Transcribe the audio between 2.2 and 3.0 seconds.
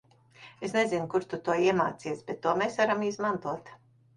bet to mēs